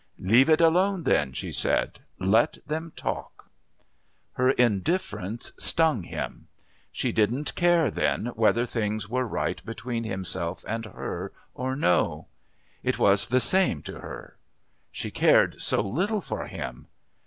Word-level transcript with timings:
"Leave 0.17 0.49
it 0.49 0.59
alone, 0.59 1.03
then," 1.03 1.31
she 1.31 1.51
said. 1.51 1.99
"Let 2.17 2.57
them 2.65 2.91
talk." 2.95 3.51
Her 4.33 4.49
indifference 4.49 5.51
stung 5.59 6.01
him. 6.01 6.47
She 6.91 7.11
didn't 7.11 7.53
care, 7.53 7.91
then, 7.91 8.25
whether 8.33 8.65
things 8.65 9.07
were 9.07 9.27
right 9.27 9.63
between 9.63 10.03
himself 10.05 10.65
and 10.67 10.85
her 10.85 11.31
or 11.53 11.75
no? 11.75 12.25
It 12.81 12.97
was 12.97 13.27
the 13.27 13.39
same 13.39 13.83
to 13.83 13.99
her. 13.99 14.37
She 14.91 15.11
cared 15.11 15.61
so 15.61 15.81
little 15.83 16.21
for 16.21 16.47
him.... 16.47 16.87